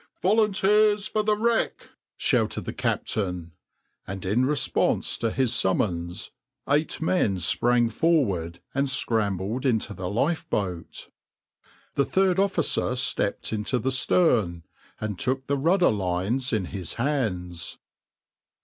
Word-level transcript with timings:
\par 0.19 0.31
"Volunteers 0.33 1.07
for 1.07 1.21
the 1.21 1.37
wreck!" 1.37 1.89
shouted 2.17 2.61
the 2.65 2.73
captain, 2.73 3.51
and 4.07 4.25
in 4.25 4.47
response 4.47 5.15
to 5.15 5.29
his 5.29 5.53
summons 5.53 6.31
eight 6.67 6.99
men 7.03 7.37
sprang 7.37 7.87
forward 7.87 8.57
and 8.73 8.89
scrambled 8.89 9.63
into 9.63 9.93
the 9.93 10.09
lifeboat. 10.09 11.09
The 11.93 12.03
third 12.05 12.39
officer 12.39 12.95
stepped 12.95 13.53
into 13.53 13.77
the 13.77 13.91
stern, 13.91 14.63
and 14.99 15.19
took 15.19 15.45
the 15.45 15.55
rudder 15.55 15.91
lines 15.91 16.51
in 16.51 16.65
his 16.65 16.95
hands. 16.95 17.77